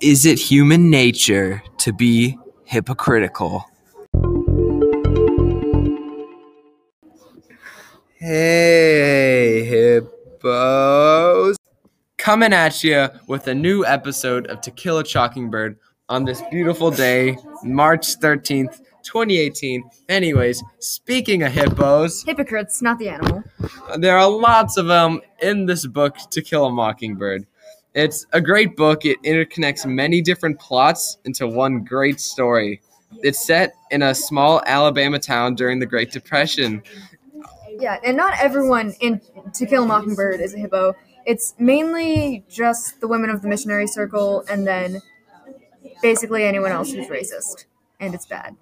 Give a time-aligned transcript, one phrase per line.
[0.00, 3.64] Is it human nature to be hypocritical?
[8.18, 11.56] Hey, hippos.
[12.18, 15.78] Coming at you with a new episode of To Kill a Chalkingbird
[16.10, 19.82] on this beautiful day, March 13th, 2018.
[20.10, 23.42] Anyways, speaking of hippos, Hypocrites, not the animal.
[23.96, 27.46] there are lots of them in this book, To Kill a Mockingbird.
[27.96, 29.06] It's a great book.
[29.06, 32.82] It interconnects many different plots into one great story.
[33.22, 36.82] It's set in a small Alabama town during the Great Depression.
[37.70, 39.22] Yeah, and not everyone in
[39.54, 40.94] To Kill a Mockingbird is a hippo.
[41.24, 45.00] It's mainly just the women of the missionary circle and then
[46.02, 47.64] basically anyone else who's racist.
[47.98, 48.56] And it's bad.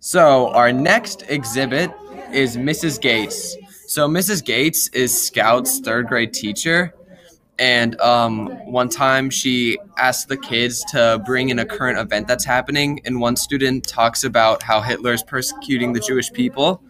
[0.00, 1.90] So, our next exhibit
[2.32, 2.98] is Mrs.
[2.98, 3.54] Gates.
[3.88, 4.44] So, Mrs.
[4.44, 6.94] Gates is Scout's third grade teacher.
[7.58, 12.44] And um, one time she asked the kids to bring in a current event that's
[12.44, 13.00] happening.
[13.06, 16.82] And one student talks about how Hitler is persecuting the Jewish people.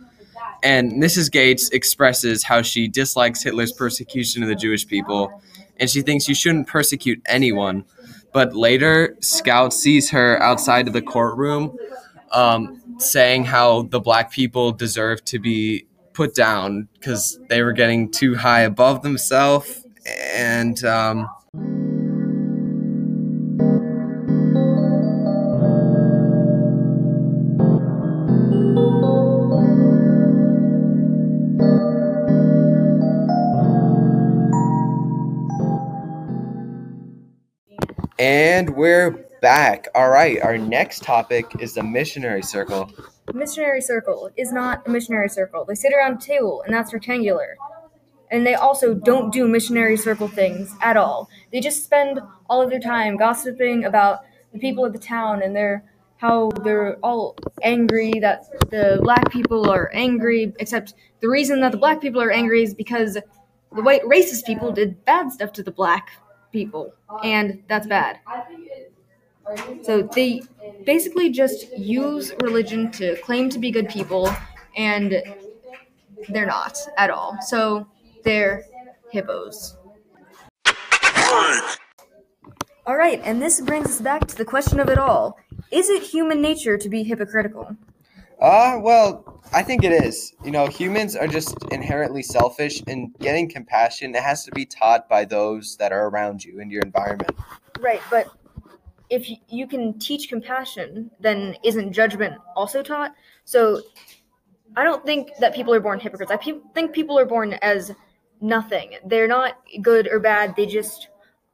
[0.64, 1.30] And Mrs.
[1.30, 5.40] Gates expresses how she dislikes Hitler's persecution of the Jewish people.
[5.76, 7.84] And she thinks you shouldn't persecute anyone.
[8.32, 11.78] But later, Scout sees her outside of the courtroom
[12.32, 15.86] um, saying how the black people deserve to be
[16.18, 19.86] put down because they were getting too high above themselves
[20.34, 21.28] and um,
[38.18, 39.86] and we're back.
[39.94, 42.90] All right our next topic is the missionary circle
[43.34, 45.64] Missionary circle is not a missionary circle.
[45.64, 47.56] They sit around a table and that's rectangular.
[48.30, 51.28] And they also don't do missionary circle things at all.
[51.52, 54.20] They just spend all of their time gossiping about
[54.52, 55.84] the people of the town and their
[56.18, 61.78] how they're all angry that the black people are angry, except the reason that the
[61.78, 65.70] black people are angry is because the white racist people did bad stuff to the
[65.70, 66.10] black
[66.52, 66.92] people.
[67.22, 68.18] And that's bad.
[69.82, 70.42] So they
[70.84, 74.30] basically just use religion to claim to be good people,
[74.76, 75.22] and
[76.28, 77.38] they're not at all.
[77.42, 77.86] So
[78.24, 78.64] they're
[79.10, 79.76] hippos.
[82.86, 85.38] All right, and this brings us back to the question of it all:
[85.70, 87.76] Is it human nature to be hypocritical?
[88.40, 90.32] Uh, well, I think it is.
[90.44, 95.08] You know, humans are just inherently selfish, and getting compassion it has to be taught
[95.08, 97.36] by those that are around you in your environment.
[97.80, 98.28] Right, but
[99.10, 103.14] if you can teach compassion, then isn't judgment also taught?
[103.44, 103.82] So
[104.76, 106.30] I don't think that people are born hypocrites.
[106.30, 107.92] I pe- think people are born as
[108.40, 108.94] nothing.
[109.04, 111.08] They're not good or bad, they just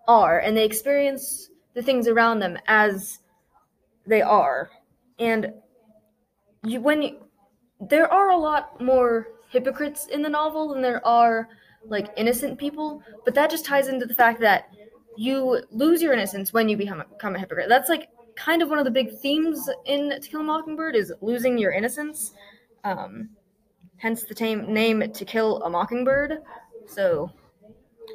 [0.09, 0.41] are.
[0.41, 3.21] And they experience the things around them as
[4.07, 4.71] they are.
[5.19, 5.53] And
[6.65, 7.19] you, when you,
[7.81, 11.49] there are a lot more hypocrites in the novel than there are
[11.87, 14.69] like innocent people, but that just ties into the fact that
[15.17, 17.69] you lose your innocence when you become a, become a hypocrite.
[17.69, 21.13] That's like kind of one of the big themes in To Kill a Mockingbird is
[21.21, 22.33] losing your innocence.
[22.83, 23.31] Um,
[23.97, 26.43] hence the tam- name To Kill a Mockingbird.
[26.87, 27.31] So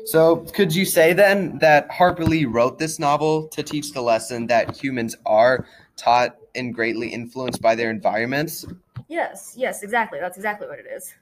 [0.05, 4.47] So, could you say then that Harper Lee wrote this novel to teach the lesson
[4.47, 8.65] that humans are taught and greatly influenced by their environments?
[9.07, 10.19] yes, yes, exactly.
[10.19, 11.13] That's exactly what it is.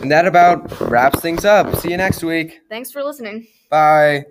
[0.00, 1.74] And that about wraps things up.
[1.76, 2.60] See you next week.
[2.68, 3.46] Thanks for listening.
[3.70, 4.24] Bye.